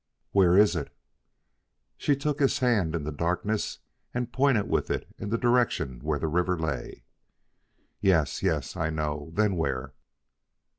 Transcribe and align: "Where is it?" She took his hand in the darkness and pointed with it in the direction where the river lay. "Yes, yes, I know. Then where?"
"Where 0.31 0.57
is 0.57 0.75
it?" 0.75 0.91
She 1.95 2.15
took 2.15 2.39
his 2.39 2.57
hand 2.57 2.95
in 2.95 3.03
the 3.03 3.11
darkness 3.11 3.77
and 4.15 4.33
pointed 4.33 4.67
with 4.67 4.89
it 4.89 5.07
in 5.19 5.29
the 5.29 5.37
direction 5.37 5.99
where 5.99 6.17
the 6.17 6.25
river 6.27 6.57
lay. 6.57 7.03
"Yes, 7.99 8.41
yes, 8.41 8.75
I 8.75 8.89
know. 8.89 9.29
Then 9.33 9.55
where?" 9.55 9.93